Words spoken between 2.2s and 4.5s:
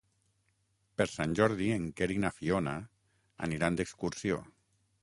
na Fiona aniran d'excursió.